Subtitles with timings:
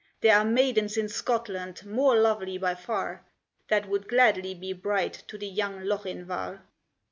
[0.21, 3.23] There are maidens in Scotland more lovely by far,
[3.67, 6.63] That would gladly be bride to the young Lochinvar!"